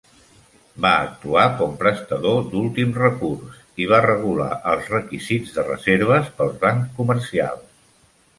Va 0.85 0.91
actuar 1.07 1.43
com 1.59 1.75
prestador 1.81 2.39
d'últim 2.53 2.95
recurs 3.01 3.59
i 3.85 3.87
va 3.93 4.01
regular 4.07 4.49
els 4.73 4.89
requisits 4.95 5.53
de 5.59 5.67
reserves 5.69 6.33
pels 6.41 6.59
bancs 6.67 6.91
comercials. 7.03 7.71